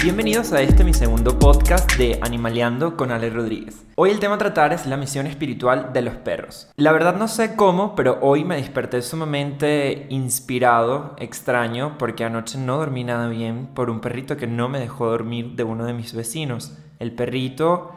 [0.00, 3.84] Bienvenidos a este mi segundo podcast de Animaleando con Ale Rodríguez.
[3.96, 6.70] Hoy el tema a tratar es la misión espiritual de los perros.
[6.76, 12.76] La verdad no sé cómo, pero hoy me desperté sumamente inspirado, extraño, porque anoche no
[12.76, 16.14] dormí nada bien por un perrito que no me dejó dormir de uno de mis
[16.14, 16.78] vecinos.
[17.00, 17.90] El perrito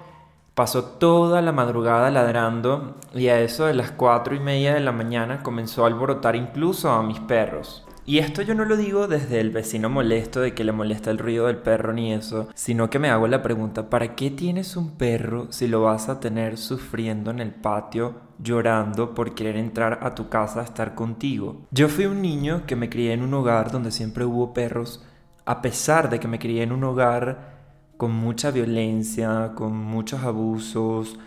[0.55, 4.91] pasó toda la madrugada ladrando y a eso de las cuatro y media de la
[4.91, 7.86] mañana comenzó a alborotar incluso a mis perros.
[8.04, 11.20] Y esto yo no lo digo desde el vecino molesto de que le molesta el
[11.20, 14.98] ruido del perro ni eso, sino que me hago la pregunta, ¿para qué tienes un
[14.98, 20.16] perro si lo vas a tener sufriendo en el patio, llorando por querer entrar a
[20.16, 21.68] tu casa a estar contigo?
[21.70, 25.05] Yo fui un niño que me crié en un hogar donde siempre hubo perros,
[25.46, 27.62] a pesar de que me crié en un hogar
[27.98, 31.20] con mucha violencia, con muchos abusos,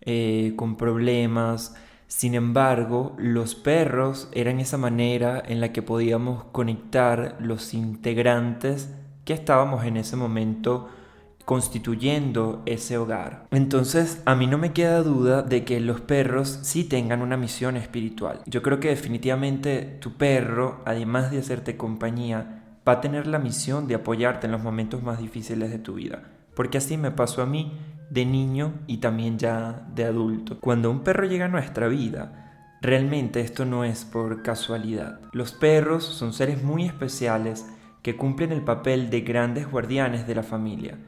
[0.00, 1.74] eh, con problemas,
[2.14, 9.32] sin embargo, los perros eran esa manera en la que podíamos conectar los integrantes que
[9.32, 10.90] estábamos en ese momento
[11.46, 13.46] constituyendo ese hogar.
[13.50, 17.78] Entonces, a mí no me queda duda de que los perros sí tengan una misión
[17.78, 18.42] espiritual.
[18.44, 23.88] Yo creo que definitivamente tu perro, además de hacerte compañía, va a tener la misión
[23.88, 26.24] de apoyarte en los momentos más difíciles de tu vida.
[26.54, 27.72] Porque así me pasó a mí
[28.12, 30.60] de niño y también ya de adulto.
[30.60, 35.20] Cuando un perro llega a nuestra vida, realmente esto no es por casualidad.
[35.32, 37.66] Los perros son seres muy especiales
[38.02, 40.98] que cumplen el papel de grandes guardianes de la familia.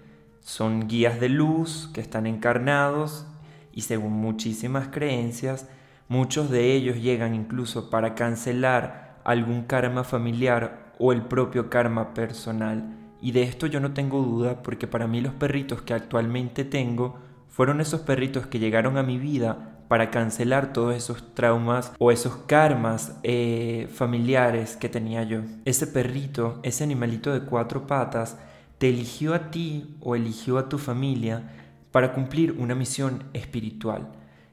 [0.40, 3.26] Son guías de luz que están encarnados
[3.70, 5.68] y según muchísimas creencias,
[6.08, 13.03] muchos de ellos llegan incluso para cancelar algún karma familiar o el propio karma personal
[13.24, 17.16] y de esto yo no tengo duda porque para mí los perritos que actualmente tengo
[17.48, 22.36] fueron esos perritos que llegaron a mi vida para cancelar todos esos traumas o esos
[22.46, 25.40] karmas eh, familiares que tenía yo.
[25.64, 28.36] Ese perrito, ese animalito de cuatro patas,
[28.76, 31.50] te eligió a ti o eligió a tu familia
[31.92, 34.08] para cumplir una misión espiritual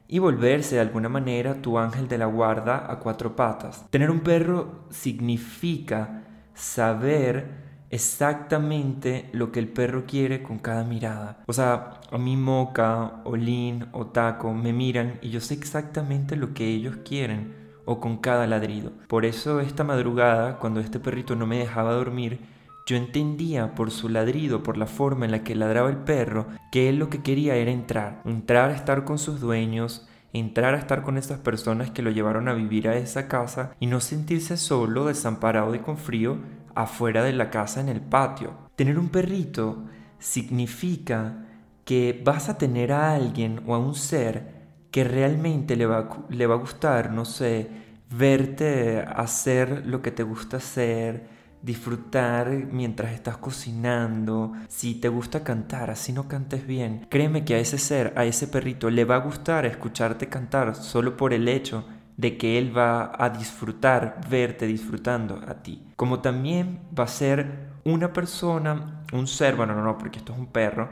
[0.08, 3.84] y volverse de alguna manera tu ángel de la guarda a cuatro patas.
[3.90, 6.22] Tener un perro significa
[6.54, 7.61] saber
[7.92, 11.44] exactamente lo que el perro quiere con cada mirada.
[11.46, 16.54] O sea, a mí Moca, Olin o Taco me miran y yo sé exactamente lo
[16.54, 17.54] que ellos quieren
[17.84, 18.92] o con cada ladrido.
[19.08, 22.40] Por eso esta madrugada, cuando este perrito no me dejaba dormir,
[22.86, 26.88] yo entendía por su ladrido, por la forma en la que ladraba el perro, que
[26.88, 31.02] él lo que quería era entrar, entrar a estar con sus dueños, entrar a estar
[31.02, 35.04] con esas personas que lo llevaron a vivir a esa casa y no sentirse solo,
[35.04, 36.38] desamparado y con frío,
[36.74, 38.54] afuera de la casa en el patio.
[38.76, 39.84] Tener un perrito
[40.18, 41.46] significa
[41.84, 46.46] que vas a tener a alguien o a un ser que realmente le va, le
[46.46, 47.68] va a gustar, no sé,
[48.10, 51.26] verte hacer lo que te gusta hacer,
[51.62, 57.06] disfrutar mientras estás cocinando, si te gusta cantar, así no cantes bien.
[57.08, 61.16] Créeme que a ese ser, a ese perrito, le va a gustar escucharte cantar solo
[61.16, 61.84] por el hecho
[62.22, 65.82] de que Él va a disfrutar verte disfrutando a ti.
[65.96, 70.38] Como también va a ser una persona, un ser, bueno, no, no, porque esto es
[70.38, 70.88] un perro,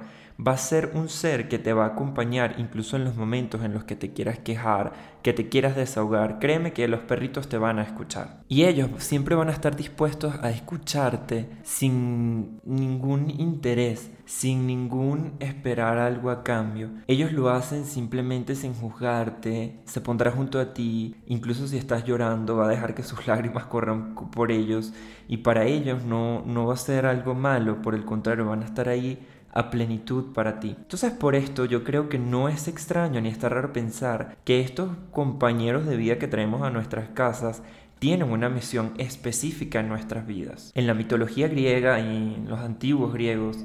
[0.47, 3.75] va a ser un ser que te va a acompañar incluso en los momentos en
[3.75, 4.93] los que te quieras quejar,
[5.23, 6.39] que te quieras desahogar.
[6.39, 8.43] Créeme que los perritos te van a escuchar.
[8.49, 15.99] Y ellos siempre van a estar dispuestos a escucharte sin ningún interés, sin ningún esperar
[15.99, 16.91] algo a cambio.
[17.07, 22.57] Ellos lo hacen simplemente sin juzgarte, se pondrá junto a ti, incluso si estás llorando
[22.57, 24.95] va a dejar que sus lágrimas corran por ellos
[25.29, 28.67] y para ellos no, no va a ser algo malo, por el contrario, van a
[28.67, 29.19] estar ahí
[29.53, 30.75] a plenitud para ti.
[30.79, 34.91] Entonces por esto yo creo que no es extraño ni está raro pensar que estos
[35.13, 37.63] compañeros de vida que traemos a nuestras casas
[37.99, 40.73] tienen una misión específica en nuestras vidas.
[40.75, 43.59] En la mitología griega y en los antiguos griegos,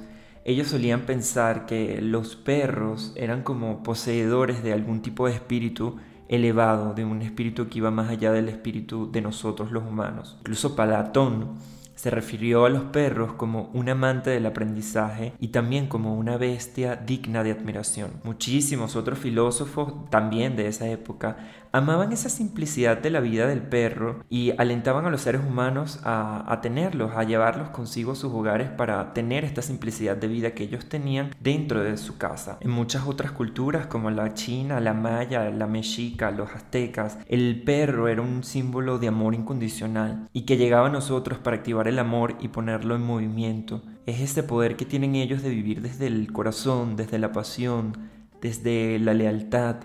[0.44, 5.97] ellos solían pensar que los perros eran como poseedores de algún tipo de espíritu
[6.28, 10.36] elevado, de un espíritu que iba más allá del espíritu de nosotros los humanos.
[10.39, 11.56] Incluso Platón
[11.95, 16.95] se refirió a los perros como un amante del aprendizaje y también como una bestia
[16.95, 18.12] digna de admiración.
[18.24, 21.38] Muchísimos otros filósofos también de esa época
[21.75, 26.60] amaban esa simplicidad de la vida del perro y alentaban a los seres humanos a,
[26.62, 30.88] tenerlos, a llevarlos consigo a sus hogares para tener esta simplicidad de vida que ellos
[30.88, 32.60] tenían dentro de su casa.
[32.62, 38.07] En muchas otras culturas como la china, la maya, la mexica, los aztecas, el perro
[38.07, 42.38] era un símbolo de amor incondicional y que llegaba a nosotros para activar el amor
[42.39, 43.81] y ponerlo en movimiento.
[44.06, 47.98] Es ese poder que tienen ellos de vivir desde el corazón, desde la pasión,
[48.39, 49.75] desde la lealtad,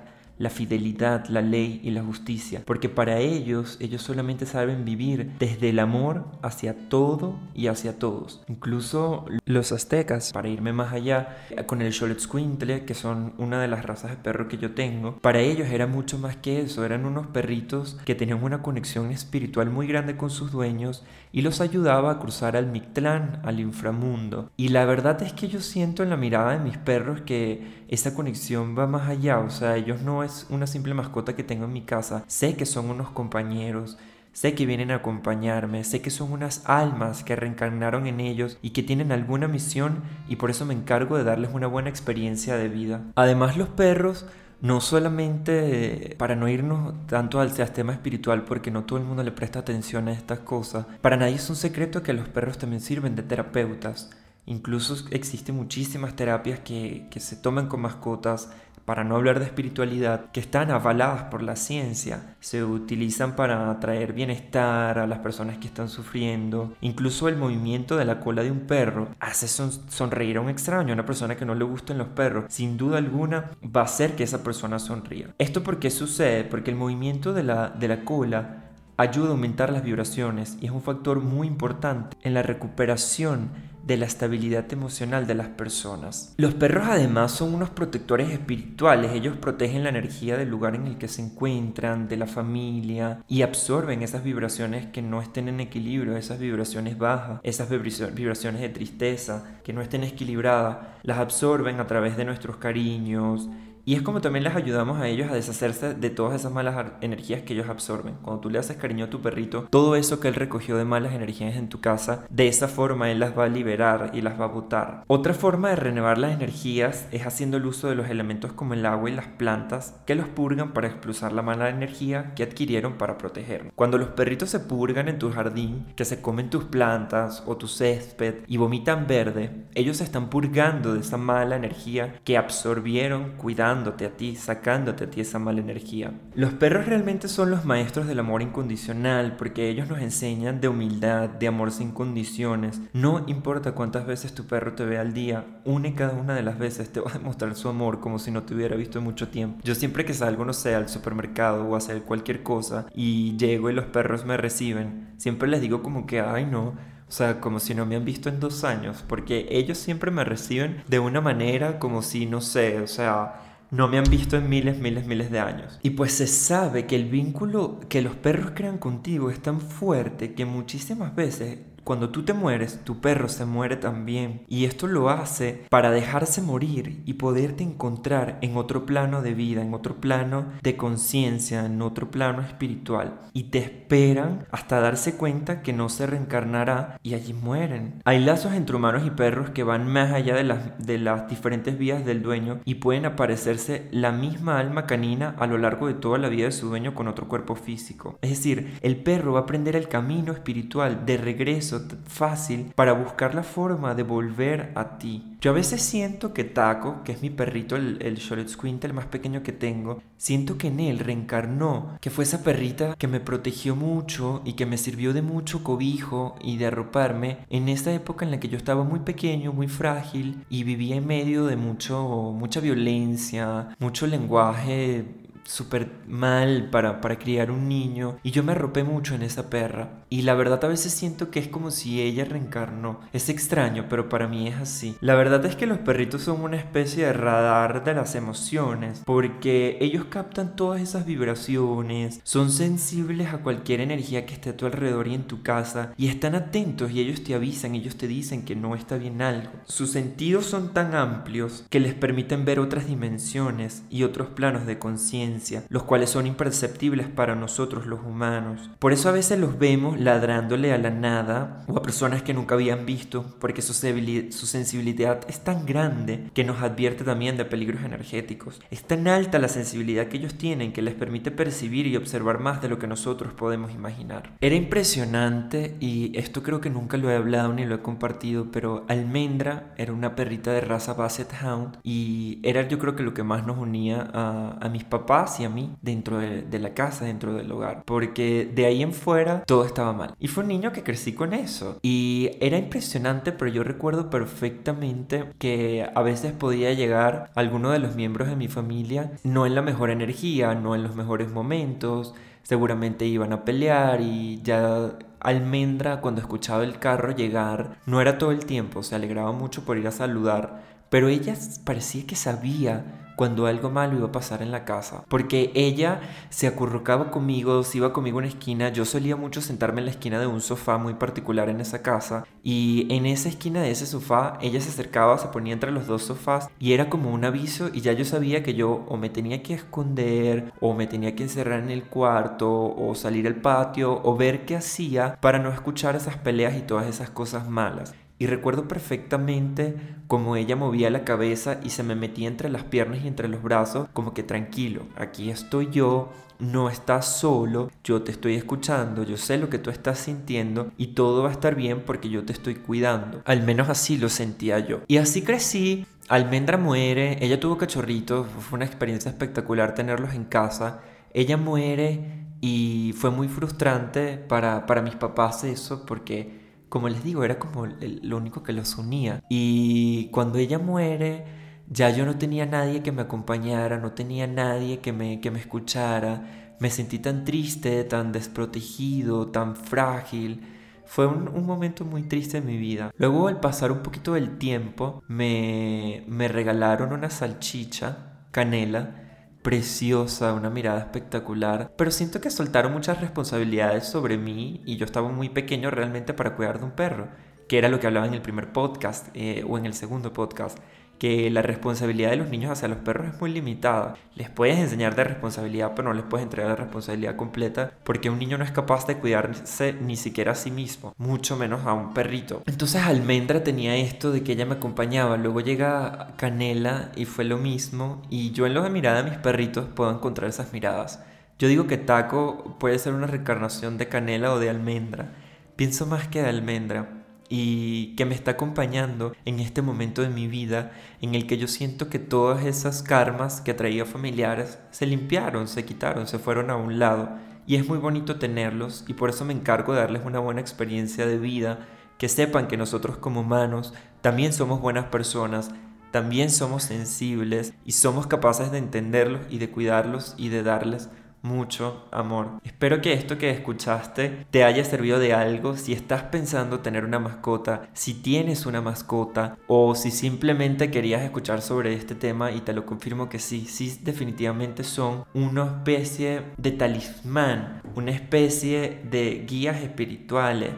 [0.41, 5.69] la fidelidad, la ley y la justicia, porque para ellos ellos solamente saben vivir desde
[5.69, 8.43] el amor hacia todo y hacia todos.
[8.49, 13.85] Incluso los aztecas, para irme más allá, con el Xoloitzcuintle, que son una de las
[13.85, 17.27] razas de perro que yo tengo, para ellos era mucho más que eso, eran unos
[17.27, 22.19] perritos que tenían una conexión espiritual muy grande con sus dueños y los ayudaba a
[22.19, 24.51] cruzar al Mictlán, al inframundo.
[24.57, 28.15] Y la verdad es que yo siento en la mirada de mis perros que esa
[28.15, 31.73] conexión va más allá, o sea, ellos no es una simple mascota que tengo en
[31.73, 33.99] mi casa, sé que son unos compañeros,
[34.33, 38.71] Sé que vienen a acompañarme, sé que son unas almas que reencarnaron en ellos y
[38.71, 42.69] que tienen alguna misión y por eso me encargo de darles una buena experiencia de
[42.69, 43.03] vida.
[43.17, 44.27] Además los perros
[44.61, 49.33] no solamente para no irnos tanto al sistema espiritual, porque no todo el mundo le
[49.33, 53.17] presta atención a estas cosas, para nadie es un secreto que los perros también sirven
[53.17, 54.11] de terapeutas.
[54.47, 58.51] Incluso existen muchísimas terapias que, que se toman con mascotas,
[58.85, 64.13] para no hablar de espiritualidad, que están avaladas por la ciencia, se utilizan para traer
[64.13, 66.75] bienestar a las personas que están sufriendo.
[66.81, 70.95] Incluso el movimiento de la cola de un perro hace sonreír a un extraño, a
[70.95, 72.45] una persona que no le gusten los perros.
[72.49, 75.35] Sin duda alguna va a hacer que esa persona sonría.
[75.39, 76.45] ¿Esto por qué sucede?
[76.45, 80.73] Porque el movimiento de la, de la cola ayuda a aumentar las vibraciones y es
[80.73, 83.51] un factor muy importante en la recuperación
[83.85, 86.35] de la estabilidad emocional de las personas.
[86.37, 90.99] Los perros además son unos protectores espirituales, ellos protegen la energía del lugar en el
[90.99, 96.17] que se encuentran, de la familia y absorben esas vibraciones que no estén en equilibrio,
[96.17, 102.17] esas vibraciones bajas, esas vibraciones de tristeza que no estén equilibradas, las absorben a través
[102.17, 103.49] de nuestros cariños
[103.85, 107.43] y es como también les ayudamos a ellos a deshacerse de todas esas malas energías
[107.43, 108.15] que ellos absorben.
[108.23, 111.15] Cuando tú le haces cariño a tu perrito, todo eso que él recogió de malas
[111.15, 113.70] energías en tu casa, de esa forma él las va a liberar
[114.13, 115.05] y las va a botar.
[115.07, 118.85] Otra forma de renovar las energías es haciendo el uso de los elementos como el
[118.85, 123.17] agua y las plantas que los purgan para expulsar la mala energía que adquirieron para
[123.17, 123.73] protegernos.
[123.77, 127.69] Cuando los perritos se purgan en tu jardín, que se comen tus plantas o tu
[127.69, 133.95] césped y vomitan verde, ellos se están purgando de esa mala energía que absorbieron cuidando
[134.07, 136.13] a ti, sacándote a ti esa mala energía.
[136.35, 141.29] Los perros realmente son los maestros del amor incondicional porque ellos nos enseñan de humildad,
[141.29, 142.81] de amor sin condiciones.
[142.93, 146.43] No importa cuántas veces tu perro te vea al día, una y cada una de
[146.43, 149.05] las veces te va a demostrar su amor como si no te hubiera visto en
[149.05, 149.61] mucho tiempo.
[149.63, 153.71] Yo siempre que salgo, no sé, al supermercado o a hacer cualquier cosa y llego
[153.71, 156.75] y los perros me reciben, siempre les digo como que, ay no,
[157.11, 160.25] o sea, como si no me han visto en dos años, porque ellos siempre me
[160.25, 163.41] reciben de una manera como si, no sé, o sea,
[163.71, 165.79] no me han visto en miles, miles, miles de años.
[165.83, 170.35] Y pues se sabe que el vínculo que los perros crean contigo es tan fuerte
[170.35, 171.59] que muchísimas veces
[171.91, 174.43] cuando tú te mueres, tu perro se muere también.
[174.47, 179.61] Y esto lo hace para dejarse morir y poderte encontrar en otro plano de vida,
[179.61, 183.23] en otro plano de conciencia, en otro plano espiritual.
[183.33, 188.01] Y te esperan hasta darse cuenta que no se reencarnará y allí mueren.
[188.05, 191.77] Hay lazos entre humanos y perros que van más allá de las, de las diferentes
[191.77, 196.19] vías del dueño y pueden aparecerse la misma alma canina a lo largo de toda
[196.19, 198.17] la vida de su dueño con otro cuerpo físico.
[198.23, 203.35] Es decir, el perro va a aprender el camino espiritual de regreso fácil para buscar
[203.35, 205.37] la forma de volver a ti.
[205.41, 209.07] Yo a veces siento que Taco, que es mi perrito, el, el Squint, el más
[209.07, 213.75] pequeño que tengo, siento que en él reencarnó, que fue esa perrita que me protegió
[213.75, 218.31] mucho y que me sirvió de mucho cobijo y de arroparme en esa época en
[218.33, 222.61] la que yo estaba muy pequeño, muy frágil y vivía en medio de mucho, mucha
[222.61, 225.07] violencia, mucho lenguaje
[225.45, 230.00] súper mal para, para criar un niño y yo me arropé mucho en esa perra
[230.11, 233.01] y la verdad a veces siento que es como si ella reencarnó.
[233.13, 234.97] Es extraño, pero para mí es así.
[235.01, 239.79] La verdad es que los perritos son una especie de radar de las emociones porque
[239.81, 245.09] ellos captan todas esas vibraciones, son sensibles a cualquier energía que esté a tu alrededor
[245.09, 248.57] y en tu casa y están atentos y ellos te avisan, ellos te dicen que
[248.57, 249.51] no está bien algo.
[249.65, 254.79] Sus sentidos son tan amplios que les permiten ver otras dimensiones y otros planos de
[254.79, 255.31] conciencia
[255.69, 258.71] los cuales son imperceptibles para nosotros los humanos.
[258.79, 262.55] Por eso a veces los vemos ladrándole a la nada o a personas que nunca
[262.55, 267.83] habían visto, porque su, su sensibilidad es tan grande que nos advierte también de peligros
[267.85, 268.61] energéticos.
[268.71, 272.63] Es tan alta la sensibilidad que ellos tienen que les permite percibir y observar más
[272.63, 274.33] de lo que nosotros podemos imaginar.
[274.41, 278.87] Era impresionante y esto creo que nunca lo he hablado ni lo he compartido, pero
[278.89, 283.23] Almendra era una perrita de raza Basset Hound y era yo creo que lo que
[283.23, 287.05] más nos unía a, a mis papás y a mí dentro de, de la casa,
[287.05, 287.83] dentro del hogar.
[287.85, 290.15] Porque de ahí en fuera todo estaba mal.
[290.19, 291.79] Y fue un niño que crecí con eso.
[291.83, 297.95] Y era impresionante, pero yo recuerdo perfectamente que a veces podía llegar alguno de los
[297.97, 302.15] miembros de mi familia no en la mejor energía, no en los mejores momentos.
[302.43, 308.31] Seguramente iban a pelear y ya Almendra cuando escuchaba el carro llegar no era todo
[308.31, 313.47] el tiempo, se alegraba mucho por ir a saludar, pero ella parecía que sabía cuando
[313.47, 315.05] algo malo iba a pasar en la casa.
[315.09, 316.01] Porque ella
[316.31, 318.71] se acurrucaba conmigo, se iba conmigo en una esquina.
[318.71, 322.25] Yo solía mucho sentarme en la esquina de un sofá muy particular en esa casa.
[322.43, 326.03] Y en esa esquina de ese sofá, ella se acercaba, se ponía entre los dos
[326.03, 329.43] sofás y era como un aviso y ya yo sabía que yo o me tenía
[329.43, 334.17] que esconder o me tenía que encerrar en el cuarto o salir al patio o
[334.17, 337.95] ver qué hacía para no escuchar esas peleas y todas esas cosas malas.
[338.21, 343.01] Y recuerdo perfectamente cómo ella movía la cabeza y se me metía entre las piernas
[343.03, 348.13] y entre los brazos, como que tranquilo, aquí estoy yo, no estás solo, yo te
[348.13, 351.81] estoy escuchando, yo sé lo que tú estás sintiendo y todo va a estar bien
[351.87, 353.23] porque yo te estoy cuidando.
[353.25, 354.81] Al menos así lo sentía yo.
[354.87, 355.87] Y así crecí.
[356.11, 360.83] Almendra muere, ella tuvo cachorritos, fue una experiencia espectacular tenerlos en casa.
[361.15, 366.40] Ella muere y fue muy frustrante para, para mis papás eso porque
[366.71, 369.23] como les digo, era como lo único que los unía.
[369.29, 371.25] Y cuando ella muere,
[371.69, 375.41] ya yo no tenía nadie que me acompañara, no tenía nadie que me, que me
[375.41, 376.55] escuchara.
[376.61, 380.43] Me sentí tan triste, tan desprotegido, tan frágil.
[380.87, 382.93] Fue un, un, momento muy triste en mi vida.
[382.97, 389.10] Luego, al pasar un poquito del tiempo, me, me regalaron una salchicha, canela,
[389.43, 395.09] preciosa, una mirada espectacular, pero siento que soltaron muchas responsabilidades sobre mí y yo estaba
[395.09, 397.09] muy pequeño realmente para cuidar de un perro,
[397.49, 400.59] que era lo que hablaba en el primer podcast eh, o en el segundo podcast
[401.01, 403.97] que la responsabilidad de los niños hacia los perros es muy limitada.
[404.15, 408.19] Les puedes enseñar de responsabilidad, pero no les puedes entregar la responsabilidad completa porque un
[408.19, 411.95] niño no es capaz de cuidarse ni siquiera a sí mismo, mucho menos a un
[411.95, 412.43] perrito.
[412.45, 417.39] Entonces Almendra tenía esto de que ella me acompañaba, luego llega Canela y fue lo
[417.39, 421.03] mismo y yo en los de mirada de mis perritos puedo encontrar esas miradas.
[421.39, 425.15] Yo digo que Taco puede ser una reencarnación de Canela o de Almendra.
[425.57, 427.00] Pienso más que de Almendra
[427.33, 431.47] y que me está acompañando en este momento de mi vida en el que yo
[431.47, 436.57] siento que todas esas karmas que traía familiares se limpiaron, se quitaron, se fueron a
[436.57, 437.09] un lado.
[437.47, 441.07] Y es muy bonito tenerlos y por eso me encargo de darles una buena experiencia
[441.07, 441.69] de vida,
[441.99, 445.51] que sepan que nosotros como humanos también somos buenas personas,
[445.93, 450.89] también somos sensibles y somos capaces de entenderlos y de cuidarlos y de darles
[451.23, 452.41] mucho amor.
[452.45, 456.99] Espero que esto que escuchaste te haya servido de algo si estás pensando tener una
[456.99, 462.53] mascota, si tienes una mascota o si simplemente querías escuchar sobre este tema y te
[462.53, 469.63] lo confirmo que sí, sí definitivamente son una especie de talismán, una especie de guías
[469.63, 470.51] espirituales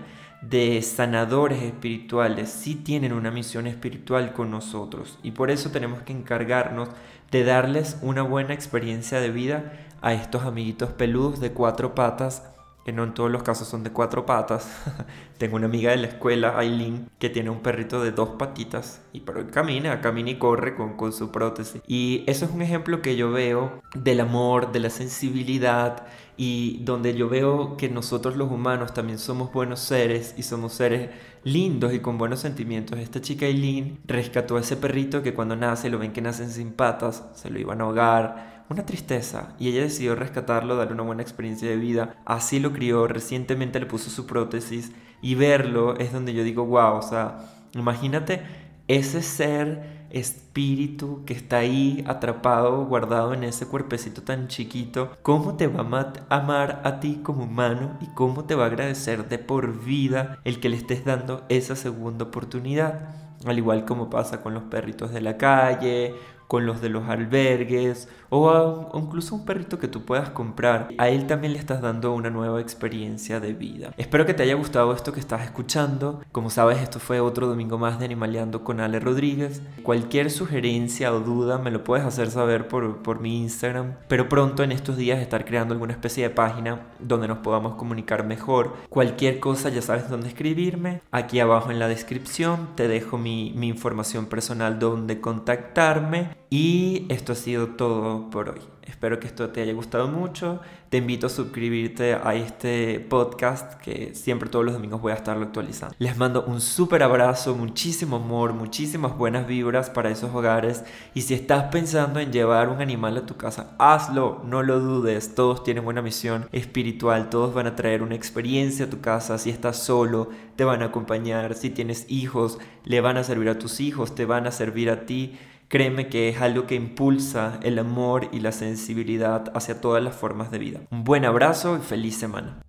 [0.42, 6.12] de sanadores espirituales, sí tienen una misión espiritual con nosotros y por eso tenemos que
[6.12, 6.88] encargarnos
[7.30, 9.72] de darles una buena experiencia de vida
[10.02, 12.42] a estos amiguitos peludos de cuatro patas,
[12.84, 14.68] que no en todos los casos son de cuatro patas.
[15.38, 19.20] Tengo una amiga de la escuela, Aileen, que tiene un perrito de dos patitas, y
[19.20, 21.80] pero camina, camina y corre con, con su prótesis.
[21.86, 26.04] Y eso es un ejemplo que yo veo del amor, de la sensibilidad,
[26.44, 31.10] y donde yo veo que nosotros los humanos también somos buenos seres y somos seres
[31.44, 32.98] lindos y con buenos sentimientos.
[32.98, 36.72] Esta chica Aileen rescató a ese perrito que cuando nace lo ven que nacen sin
[36.72, 41.22] patas, se lo iban a ahogar una tristeza y ella decidió rescatarlo, darle una buena
[41.22, 42.16] experiencia de vida.
[42.24, 46.96] Así lo crió, recientemente le puso su prótesis y verlo es donde yo digo, wow,
[46.96, 47.38] o sea,
[47.72, 48.42] imagínate
[48.88, 55.66] ese ser espíritu que está ahí atrapado, guardado en ese cuerpecito tan chiquito, cómo te
[55.66, 59.84] va a amar a ti como humano y cómo te va a agradecer de por
[59.84, 63.14] vida el que le estés dando esa segunda oportunidad.
[63.44, 66.14] Al igual como pasa con los perritos de la calle
[66.52, 70.90] con los de los albergues o, incluso un perrito que tú puedas comprar.
[70.98, 73.94] A él también le estás dando una nueva experiencia de vida.
[73.96, 76.20] Espero que te haya gustado esto que estás escuchando.
[76.30, 79.62] Como sabes, esto fue otro domingo más de Animaleando con Ale Rodríguez.
[79.82, 83.94] Cualquier sugerencia o duda me lo puedes hacer saber por, por mi Instagram.
[84.08, 88.26] Pero pronto en estos días estar creando alguna especie de página donde nos podamos comunicar
[88.26, 88.74] mejor.
[88.90, 91.00] Cualquier cosa ya sabes dónde escribirme.
[91.12, 97.32] Aquí abajo en la descripción te dejo mi, mi información personal donde contactarme Y esto
[97.32, 98.60] ha sido todo por hoy.
[98.82, 100.60] Espero que esto te haya gustado mucho.
[100.88, 105.44] Te invito a suscribirte a este podcast que siempre todos los domingos voy a estarlo
[105.44, 105.94] actualizando.
[105.98, 110.84] Les mando un súper abrazo, muchísimo amor, muchísimas buenas vibras para esos hogares.
[111.14, 115.34] Y si estás pensando en llevar un animal a tu casa, hazlo, no lo dudes.
[115.34, 119.38] Todos tienen una misión espiritual, todos van a traer una experiencia a tu casa.
[119.38, 121.54] Si estás solo, te van a acompañar.
[121.54, 125.06] Si tienes hijos, le van a servir a tus hijos, te van a servir a
[125.06, 125.38] ti.
[125.72, 130.50] Créeme que es algo que impulsa el amor y la sensibilidad hacia todas las formas
[130.50, 130.80] de vida.
[130.90, 132.62] Un buen abrazo y feliz semana.